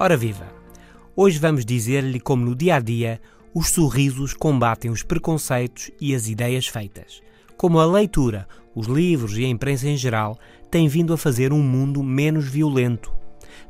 [0.00, 0.46] Ora viva!
[1.16, 3.20] Hoje vamos dizer-lhe como no dia a dia
[3.52, 7.20] os sorrisos combatem os preconceitos e as ideias feitas.
[7.56, 10.38] Como a leitura, os livros e a imprensa em geral
[10.70, 13.12] têm vindo a fazer um mundo menos violento.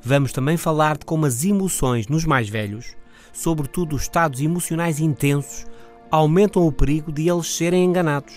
[0.03, 2.95] Vamos também falar de como as emoções nos mais velhos,
[3.33, 5.65] sobretudo os estados emocionais intensos,
[6.11, 8.35] aumentam o perigo de eles serem enganados.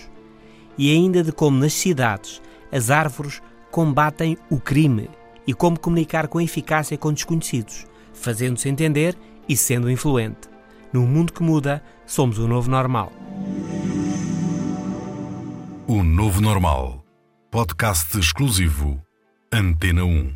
[0.78, 2.40] E ainda de como nas cidades
[2.72, 5.10] as árvores combatem o crime
[5.46, 9.16] e como comunicar com eficácia com desconhecidos, fazendo-se entender
[9.48, 10.48] e sendo influente.
[10.92, 13.12] No mundo que muda, somos o novo normal.
[15.86, 17.04] O Novo Normal.
[17.50, 19.02] Podcast exclusivo.
[19.52, 20.32] Antena 1.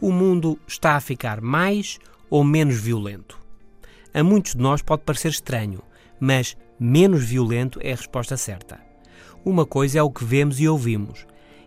[0.00, 3.38] O mundo está a ficar mais ou menos violento?
[4.12, 5.82] A muitos de nós pode parecer estranho,
[6.20, 8.80] mas menos violento é a resposta certa.
[9.44, 11.26] Uma coisa é o que vemos e ouvimos,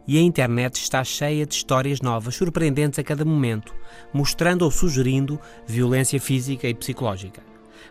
[0.09, 3.75] e a internet está cheia de histórias novas, surpreendentes a cada momento,
[4.11, 7.43] mostrando ou sugerindo violência física e psicológica.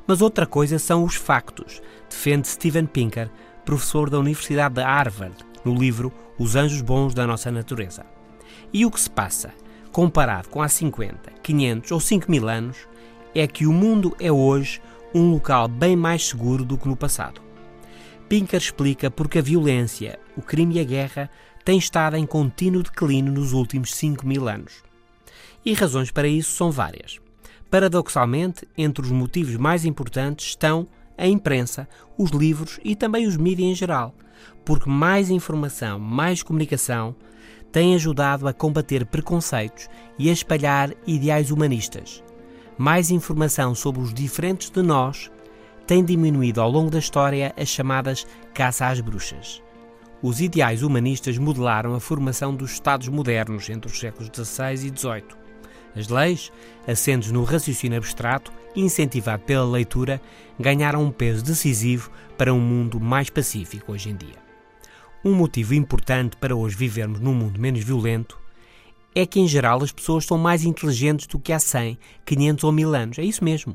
[0.04, 3.30] Mas outra coisa são os factos, defende Steven Pinker,
[3.64, 8.04] professor da Universidade de Harvard, no livro Os Anjos Bons da Nossa Natureza.
[8.72, 9.54] E o que se passa,
[9.92, 12.78] comparado com há 50, 500 ou 5 mil anos,
[13.32, 14.82] é que o mundo é hoje
[15.14, 17.47] um local bem mais seguro do que no passado.
[18.28, 21.30] Pinker explica porque a violência, o crime e a guerra
[21.64, 24.82] tem estado em contínuo declínio nos últimos 5 mil anos.
[25.64, 27.18] E razões para isso são várias.
[27.70, 30.86] Paradoxalmente, entre os motivos mais importantes estão
[31.16, 31.88] a imprensa,
[32.18, 34.14] os livros e também os mídias em geral,
[34.62, 37.16] porque mais informação, mais comunicação
[37.72, 39.88] têm ajudado a combater preconceitos
[40.18, 42.22] e a espalhar ideais humanistas.
[42.76, 45.30] Mais informação sobre os diferentes de nós
[45.88, 49.62] tem diminuído ao longo da história as chamadas caça às bruxas.
[50.20, 55.24] Os ideais humanistas modelaram a formação dos Estados modernos entre os séculos XVI e XVIII.
[55.96, 56.52] As leis,
[56.86, 60.20] assentes no raciocínio abstrato, incentivado pela leitura,
[60.60, 64.36] ganharam um peso decisivo para um mundo mais pacífico hoje em dia.
[65.24, 68.38] Um motivo importante para hoje vivermos num mundo menos violento
[69.14, 72.72] é que, em geral, as pessoas são mais inteligentes do que há 100, 500 ou
[72.72, 73.18] 1000 anos.
[73.18, 73.74] É isso mesmo.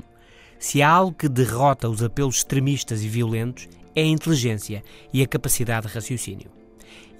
[0.64, 4.82] Se há algo que derrota os apelos extremistas e violentos, é a inteligência
[5.12, 6.50] e a capacidade de raciocínio.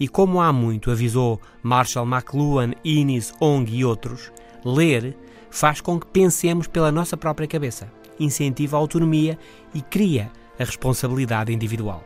[0.01, 4.33] E como há muito avisou Marshall McLuhan, Innes, Ong e outros,
[4.65, 5.15] ler
[5.51, 9.39] faz com que pensemos pela nossa própria cabeça, incentiva a autonomia
[9.75, 12.03] e cria a responsabilidade individual.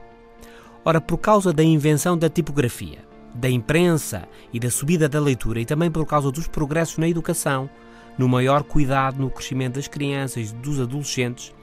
[0.85, 2.99] Ora, por causa da invenção da tipografia,
[3.33, 7.71] da imprensa e da subida da leitura, e também por causa dos progressos na educação,
[8.19, 11.55] no maior cuidado no crescimento das crianças e dos adolescentes,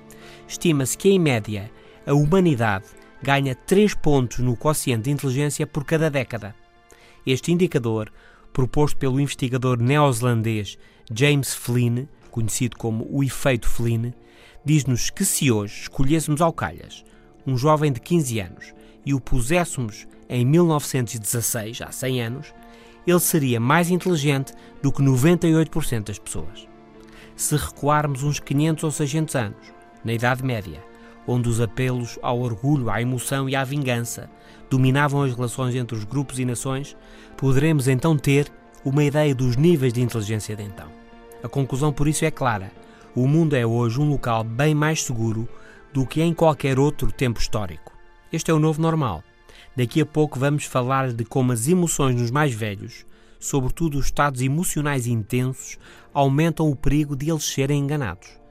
[0.48, 1.70] estima-se que, em média,
[2.08, 2.86] a humanidade
[3.22, 6.56] ganha 3 pontos no quociente de inteligência por cada década.
[7.26, 8.12] Este indicador,
[8.54, 10.78] proposto pelo investigador neozelandês
[11.14, 14.12] James Flynn, conhecido como o efeito Flynn,
[14.64, 17.04] diz-nos que se hoje escolhêssemos ao calhas
[17.46, 18.74] um jovem de 15 anos
[19.06, 22.54] e o puséssemos em 1916, há 100 anos,
[23.06, 26.68] ele seria mais inteligente do que 98% das pessoas.
[27.36, 29.74] Se recuarmos uns 500 ou 600 anos,
[30.04, 30.84] na Idade Média,
[31.28, 34.30] onde os apelos ao orgulho, à emoção e à vingança
[34.70, 36.96] dominavam as relações entre os grupos e nações,
[37.36, 38.52] poderemos então ter
[38.84, 40.88] uma ideia dos níveis de inteligência de então.
[41.44, 42.72] A conclusão por isso é clara:
[43.16, 45.48] o mundo é hoje um local bem mais seguro
[45.94, 47.94] do que em qualquer outro tempo histórico.
[48.32, 49.24] Este é o novo normal.
[49.76, 53.06] Daqui a pouco vamos falar de como as emoções nos mais velhos,
[53.40, 55.78] sobretudo os estados emocionais intensos,
[56.14, 58.46] aumentam o perigo de eles serem enganados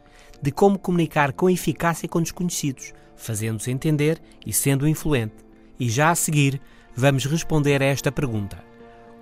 [0.45, 5.37] de como comunicar com eficácia com desconhecidos, fazendo-se entender e sendo influente.
[5.81, 6.61] E já a seguir,
[6.95, 8.63] vamos responder a esta pergunta: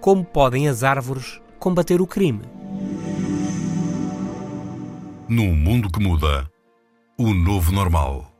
[0.00, 2.42] Como podem as árvores combater o crime?
[5.28, 6.50] Num mundo que muda,
[7.16, 8.31] o novo normal.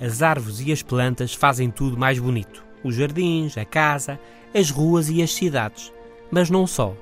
[0.00, 4.20] As árvores e as plantas fazem tudo mais bonito: os jardins, a casa,
[4.54, 5.92] as ruas e as cidades.
[6.30, 6.94] Mas não só.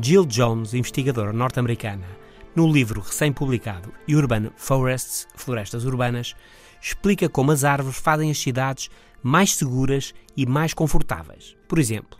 [0.00, 2.06] Jill Jones, investigadora norte-americana,
[2.54, 6.34] no livro recém-publicado Urban Forests, Florestas Urbanas,
[6.80, 8.90] explica como as árvores fazem as cidades
[9.22, 11.56] mais seguras e mais confortáveis.
[11.66, 12.18] Por exemplo,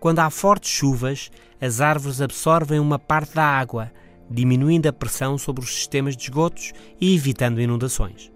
[0.00, 1.30] quando há fortes chuvas,
[1.60, 3.92] as árvores absorvem uma parte da água,
[4.30, 8.29] diminuindo a pressão sobre os sistemas de esgotos e evitando inundações.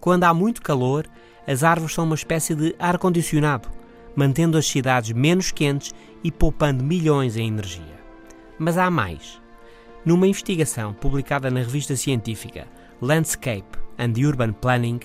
[0.00, 1.06] Quando há muito calor,
[1.46, 3.68] as árvores são uma espécie de ar-condicionado,
[4.16, 5.94] mantendo as cidades menos quentes
[6.24, 8.00] e poupando milhões em energia.
[8.58, 9.40] Mas há mais.
[10.04, 12.66] Numa investigação publicada na revista científica
[13.00, 15.00] Landscape and Urban Planning,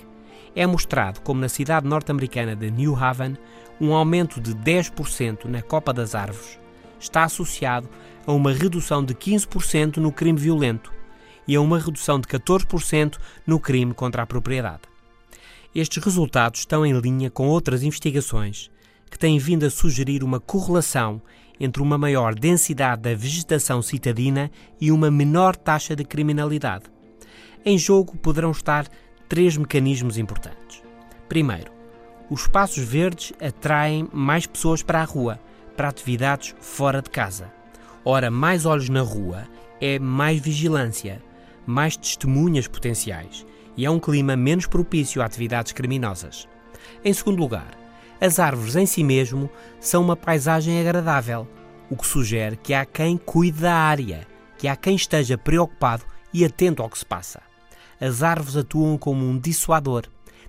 [0.55, 3.37] é mostrado como na cidade norte-americana de New Haven,
[3.79, 6.57] um aumento de 10% na copa das árvores
[6.99, 7.89] está associado
[8.25, 10.93] a uma redução de 15% no crime violento
[11.47, 14.81] e a uma redução de 14% no crime contra a propriedade.
[15.73, 18.71] Estes resultados estão em linha com outras investigações
[19.09, 21.21] que têm vindo a sugerir uma correlação
[21.59, 26.85] entre uma maior densidade da vegetação citadina e uma menor taxa de criminalidade.
[27.63, 28.87] Em jogo poderão estar
[29.27, 30.83] três mecanismos importantes.
[31.27, 31.71] Primeiro,
[32.29, 35.39] os espaços verdes atraem mais pessoas para a rua,
[35.75, 37.51] para atividades fora de casa.
[38.03, 39.47] Ora, mais olhos na rua
[39.81, 41.21] é mais vigilância,
[41.65, 43.45] mais testemunhas potenciais
[43.77, 46.47] e é um clima menos propício a atividades criminosas.
[47.03, 47.77] Em segundo lugar,
[48.19, 51.47] as árvores em si mesmo são uma paisagem agradável,
[51.89, 54.25] o que sugere que há quem cuide da área,
[54.57, 57.41] que há quem esteja preocupado e atento ao que se passa.
[57.99, 60.05] As árvores atuam como um dissuador,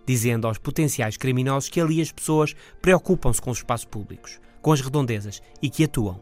[0.07, 4.81] dizendo aos potenciais criminosos que ali as pessoas preocupam-se com os espaços públicos, com as
[4.81, 6.21] redondezas e que atuam.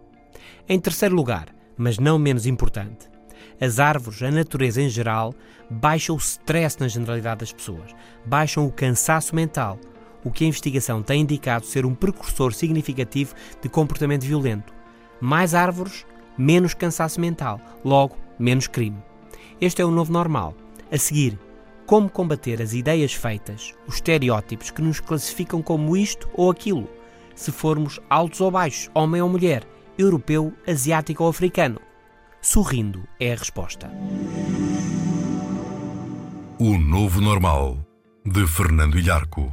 [0.68, 3.08] Em terceiro lugar, mas não menos importante,
[3.60, 5.34] as árvores, a natureza em geral,
[5.70, 9.78] baixam o stress na generalidade das pessoas, baixam o cansaço mental,
[10.24, 14.72] o que a investigação tem indicado ser um precursor significativo de comportamento violento.
[15.20, 16.06] Mais árvores,
[16.36, 18.98] menos cansaço mental, logo, menos crime.
[19.60, 20.54] Este é o novo normal.
[20.90, 21.38] A seguir,
[21.86, 26.88] como combater as ideias feitas, os estereótipos que nos classificam como isto ou aquilo
[27.34, 29.64] se formos altos ou baixos, homem ou mulher,
[29.98, 31.80] europeu, asiático ou africano?
[32.44, 33.90] Sorrindo é a resposta.
[36.58, 37.78] O Novo Normal,
[38.22, 39.50] de Fernando Ilharco.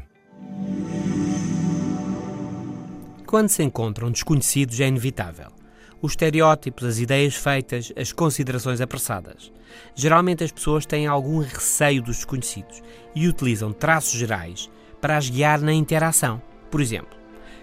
[3.26, 5.54] Quando se encontram desconhecidos é inevitável.
[6.02, 9.54] Os estereótipos, as ideias feitas, as considerações apressadas.
[9.96, 12.84] Geralmente as pessoas têm algum receio dos desconhecidos
[13.16, 16.42] e utilizam traços gerais para as guiar na interação.
[16.70, 17.22] Por exemplo,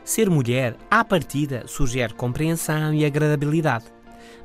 [0.09, 3.85] Ser mulher, à partida, sugere compreensão e agradabilidade,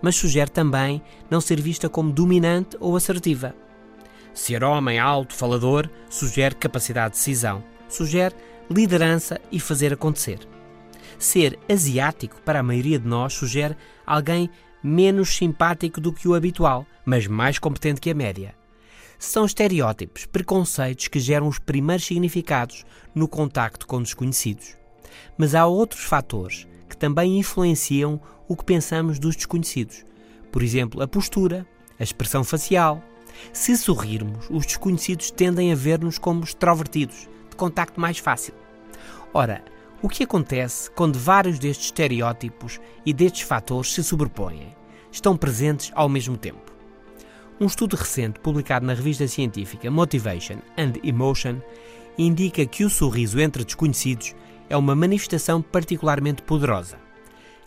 [0.04, 1.02] mas sugere também
[1.32, 3.56] não ser vista como dominante ou assertiva.
[4.34, 8.36] Ser homem alto, falador, sugere capacidade de decisão, sugere
[8.70, 10.40] liderança e fazer acontecer.
[11.18, 14.50] Ser asiático, para a maioria de nós, sugere alguém
[14.84, 18.54] menos simpático do que o habitual, mas mais competente que a média.
[19.18, 22.84] São estereótipos, preconceitos que geram os primeiros significados
[23.16, 24.76] no contacto com desconhecidos.
[25.38, 30.06] Mas há outros fatores que também influenciam o que pensamos dos desconhecidos.
[30.52, 31.66] Por exemplo, a postura,
[32.00, 33.02] a expressão facial.
[33.52, 38.54] Se sorrirmos, os desconhecidos tendem a ver-nos como extrovertidos, de contacto mais fácil.
[39.34, 39.64] Ora,
[40.04, 44.76] o que acontece quando vários destes estereótipos e destes fatores se sobrepõem?
[45.12, 46.72] Estão presentes ao mesmo tempo.
[47.60, 51.60] Um estudo recente publicado na revista científica Motivation and Emotion
[52.20, 54.36] indica que o sorriso entre desconhecidos
[54.70, 56.98] é uma manifestação particularmente poderosa.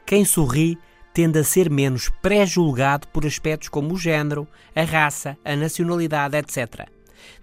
[0.05, 0.79] Quem sorri
[1.13, 6.89] tende a ser menos pré-julgado por aspectos como o género, a raça, a nacionalidade, etc.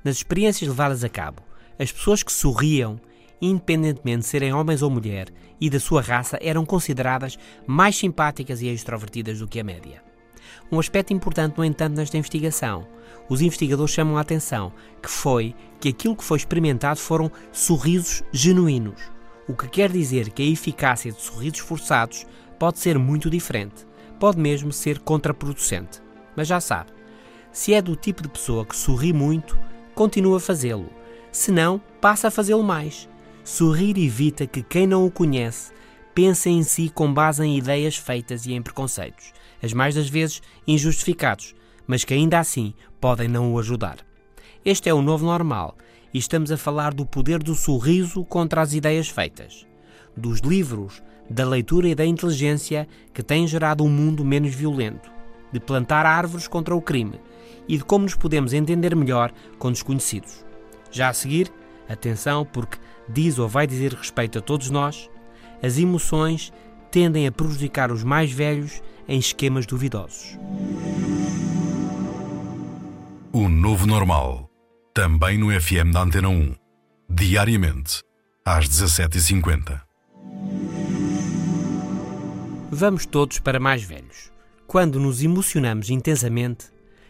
[0.04, 1.42] Nas experiências levadas a cabo,
[1.80, 3.02] as pessoas que sorriam,
[3.42, 5.28] independentemente de serem homens ou mulher,
[5.60, 10.04] e da sua raça, eram consideradas mais simpáticas e extrovertidas do que a média.
[10.72, 12.88] Um aspecto importante, no entanto, nesta investigação,
[13.30, 19.13] os investigadores chamam a atenção, que foi que aquilo que foi experimentado foram sorrisos genuínos,
[19.48, 22.26] o que quer dizer que a eficácia de sorrisos forçados
[22.58, 23.86] pode ser muito diferente,
[24.20, 26.02] pode mesmo ser contraproducente.
[26.36, 26.92] Mas já sabe,
[27.52, 29.58] se é do tipo de pessoa que sorri muito,
[29.94, 30.90] continua a fazê-lo.
[31.32, 33.10] Se não, passa a fazê-lo mais.
[33.44, 35.74] Sorrir evita que quem não o conhece
[36.16, 40.42] pense em si com base em ideias feitas e em preconceitos, as mais das vezes
[40.66, 41.54] injustificados,
[41.86, 43.98] mas que ainda assim podem não o ajudar.
[44.64, 45.76] Este é o novo normal
[46.14, 49.66] e estamos a falar do poder do sorriso contra as ideias feitas,
[50.16, 55.12] dos livros, da leitura e da inteligência que têm gerado um mundo menos violento,
[55.52, 57.20] de plantar árvores contra o crime
[57.68, 60.46] e de como nos podemos entender melhor com desconhecidos.
[60.92, 61.52] Já a seguir,
[61.90, 62.78] atenção, porque
[63.10, 65.10] diz ou vai dizer respeito a todos nós,
[65.62, 66.54] as emoções
[66.92, 70.38] tendem a prejudicar os mais velhos em esquemas duvidosos.
[73.32, 74.53] O novo normal
[74.94, 76.56] também no FM da Antena 1.
[77.10, 78.04] Diariamente,
[78.46, 79.82] às 17h50.
[82.70, 84.32] Vamos todos para mais velhos.
[84.68, 86.66] Quando nos emocionamos intensamente,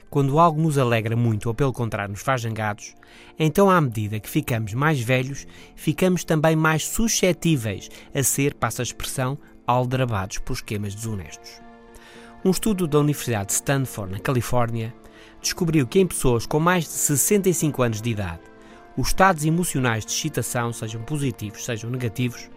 [0.09, 2.95] quando algo nos alegra muito ou pelo contrário nos faz zangados,
[3.37, 8.83] então à medida que ficamos mais velhos, ficamos também mais suscetíveis a ser, passa a
[8.83, 9.37] expressão,
[9.67, 11.61] aldrabados por esquemas desonestos.
[12.45, 14.93] Um estudo da Universidade de Stanford, na Califórnia,
[15.43, 18.41] descobriu que em pessoas com mais de 65 anos de idade,
[18.97, 22.49] os estados emocionais de excitação, sejam positivos, sejam negativos,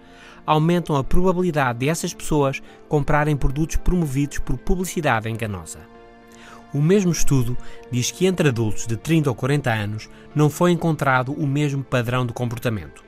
[0.46, 5.80] aumentam a probabilidade de essas pessoas comprarem produtos promovidos por publicidade enganosa.
[6.72, 7.56] O mesmo estudo
[7.90, 12.26] diz que entre adultos de 30 ou 40 anos não foi encontrado o mesmo padrão
[12.26, 13.04] de comportamento.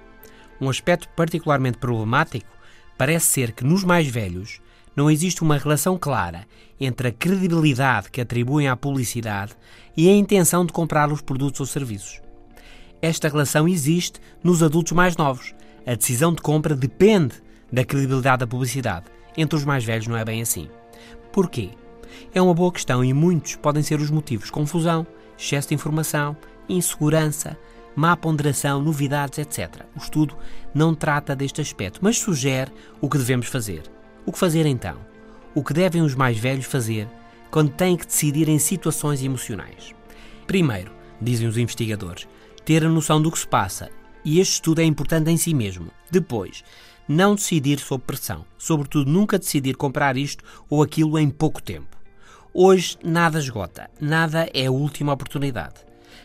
[0.60, 2.50] Um aspecto particularmente problemático
[2.96, 4.60] parece ser que nos mais velhos
[4.98, 6.44] não existe uma relação clara
[6.80, 9.52] entre a credibilidade que atribuem à publicidade
[9.96, 12.20] e a intenção de comprar os produtos ou serviços.
[13.00, 15.54] Esta relação existe nos adultos mais novos,
[15.86, 17.36] a decisão de compra depende
[17.72, 19.06] da credibilidade da publicidade.
[19.36, 20.68] Entre os mais velhos não é bem assim.
[21.32, 21.70] Porquê?
[22.34, 25.06] É uma boa questão e muitos podem ser os motivos: confusão,
[25.38, 26.36] excesso de informação,
[26.68, 27.56] insegurança,
[27.94, 29.84] má ponderação, novidades, etc.
[29.94, 30.36] O estudo
[30.74, 33.97] não trata deste aspecto, mas sugere o que devemos fazer.
[34.28, 34.98] O que fazer então?
[35.54, 37.08] O que devem os mais velhos fazer
[37.50, 39.94] quando têm que decidir em situações emocionais?
[40.46, 42.28] Primeiro, dizem os investigadores,
[42.62, 43.88] ter a noção do que se passa
[44.22, 45.90] e este estudo é importante em si mesmo.
[46.10, 46.62] Depois,
[47.08, 51.96] não decidir sob pressão, sobretudo nunca decidir comprar isto ou aquilo em pouco tempo.
[52.52, 55.76] Hoje nada esgota, nada é a última oportunidade.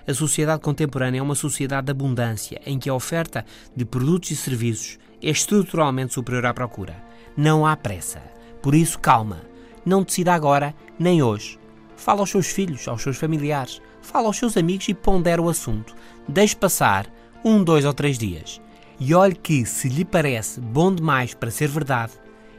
[0.05, 4.35] A sociedade contemporânea é uma sociedade de abundância, em que a oferta de produtos e
[4.35, 6.95] serviços é estruturalmente superior à procura.
[7.35, 8.21] Não há pressa.
[8.61, 9.41] Por isso, calma.
[9.85, 11.59] Não decida agora, nem hoje.
[11.95, 15.95] Fala aos seus filhos, aos seus familiares, fala aos seus amigos e pondera o assunto.
[16.27, 17.07] Deixe passar
[17.43, 18.61] um, dois ou três dias.
[18.99, 22.13] E olhe que, se lhe parece bom demais para ser verdade,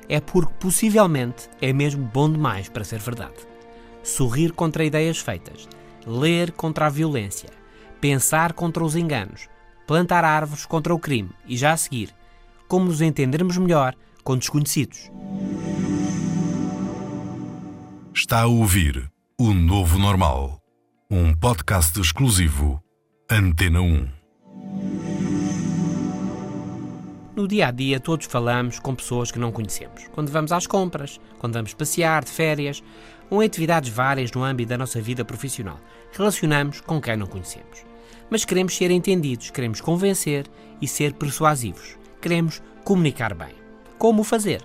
[0.09, 3.35] é porque possivelmente é mesmo bom demais para ser verdade.
[4.03, 5.69] Sorrir contra ideias feitas,
[6.07, 7.49] ler contra a violência,
[8.01, 9.49] pensar contra os enganos,
[9.87, 12.15] plantar árvores contra o crime e já a seguir,
[12.69, 15.11] como nos entendermos melhor com desconhecidos.
[18.15, 20.61] Está a ouvir O Novo Normal,
[21.11, 22.81] um podcast exclusivo
[23.31, 24.25] Antena 1.
[27.37, 30.07] No dia a dia, todos falamos com pessoas que não conhecemos.
[30.13, 32.81] Quando vamos às compras, quando vamos passear, de férias,
[33.29, 35.81] ou em atividades várias no âmbito da nossa vida profissional,
[36.13, 37.85] relacionamos com quem não conhecemos.
[38.31, 40.47] Mas queremos ser entendidos, queremos convencer
[40.81, 41.99] e ser persuasivos.
[42.25, 43.51] Queremos comunicar bem.
[43.99, 44.63] Como fazer?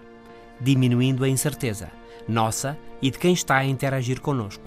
[0.61, 1.91] Diminuindo a incerteza,
[2.25, 4.63] nossa e de quem está a interagir connosco.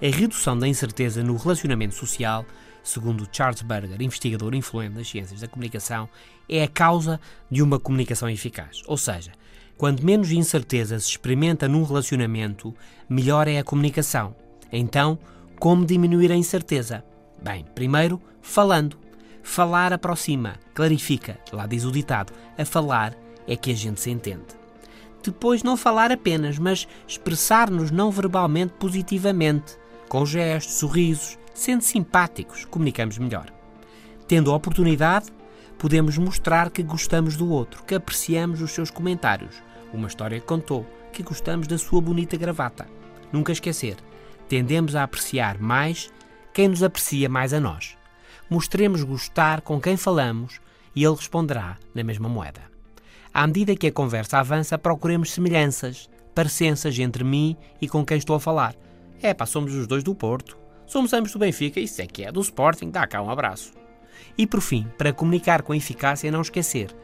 [0.00, 2.46] A redução da incerteza no relacionamento social
[2.82, 6.08] segundo Charles Berger, investigador influente nas ciências da comunicação,
[6.48, 7.20] é a causa
[7.50, 8.80] de uma comunicação eficaz.
[8.86, 9.32] Ou seja,
[9.76, 12.74] quando menos incerteza se experimenta num relacionamento,
[13.10, 14.34] melhor é a comunicação.
[14.72, 15.18] Então,
[15.58, 17.04] como diminuir a incerteza?
[17.42, 19.01] Bem, primeiro, falando.
[19.42, 21.38] Falar aproxima, clarifica.
[21.52, 23.14] Lá diz o ditado: a falar
[23.46, 24.62] é que a gente se entende.
[25.22, 29.76] Depois, não falar apenas, mas expressar-nos não verbalmente positivamente,
[30.08, 33.46] com gestos, sorrisos, Sendo simpáticos, comunicamos melhor.
[34.26, 35.26] Tendo a oportunidade,
[35.78, 40.86] podemos mostrar que gostamos do outro, que apreciamos os seus comentários, uma história que contou,
[41.12, 42.86] que gostamos da sua bonita gravata.
[43.30, 43.96] Nunca esquecer,
[44.48, 46.10] tendemos a apreciar mais
[46.54, 47.98] quem nos aprecia mais a nós.
[48.52, 50.60] Mostremos gostar com quem falamos
[50.94, 52.60] e ele responderá na mesma moeda.
[53.32, 58.36] À medida que a conversa avança, procuremos semelhanças, parecenças entre mim e com quem estou
[58.36, 58.76] a falar.
[59.22, 60.58] É pá, somos os dois do Porto.
[60.86, 63.72] Somos ambos do Benfica, isso é que é do Sporting, dá cá um abraço.
[64.36, 66.94] E por fim, para comunicar com eficácia, não esquecer.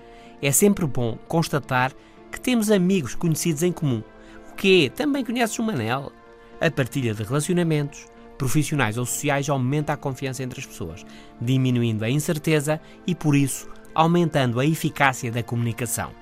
[0.42, 1.94] É sempre bom constatar
[2.30, 4.02] que temos amigos conhecidos em comum.
[4.52, 4.92] O quê?
[4.94, 6.12] Também conheces o Manel?
[6.60, 8.04] A partilha de relacionamentos,
[8.38, 11.04] profissionais ou sociais, aumenta a confiança entre as pessoas,
[11.40, 16.12] diminuindo a incerteza e, por isso, aumentando a eficácia da comunicação.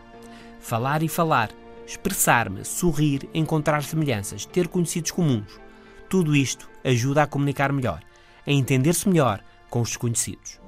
[0.59, 1.51] Falar e falar,
[1.87, 5.67] expressar-me, sorrir, encontrar semelhanças, ter conhecidos comuns
[6.09, 8.03] tudo isto ajuda a comunicar melhor,
[8.47, 10.61] a entender-se melhor com os desconhecidos.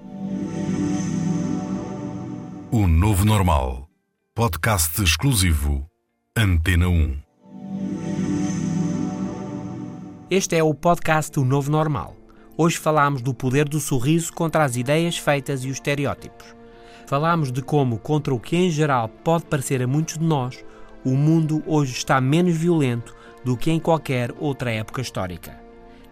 [2.71, 3.89] O Novo Normal.
[4.35, 5.87] Podcast exclusivo.
[6.37, 7.28] Antena 1.
[10.31, 12.15] Este é o podcast O Novo Normal.
[12.55, 16.55] Hoje falamos do poder do sorriso contra as ideias feitas e os estereótipos.
[17.07, 20.63] Falamos de como, contra o que em geral pode parecer a muitos de nós,
[21.03, 25.59] o mundo hoje está menos violento do que em qualquer outra época histórica.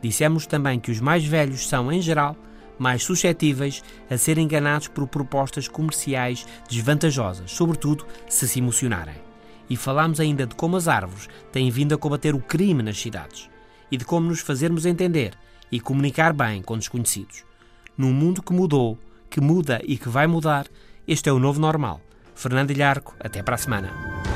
[0.01, 2.35] Dissemos também que os mais velhos são, em geral,
[2.79, 9.17] mais suscetíveis a ser enganados por propostas comerciais desvantajosas, sobretudo se se emocionarem.
[9.69, 13.55] E falámos ainda de como as árvores têm vindo a combater o crime nas cidades
[13.91, 15.35] e de como nos fazermos entender
[15.71, 17.45] e comunicar bem com desconhecidos.
[17.97, 18.99] Num mundo que mudou,
[19.31, 20.67] que muda e que vai mudar,
[21.07, 22.01] este é o novo normal.
[22.35, 24.36] Fernando Ilharco, até para a semana.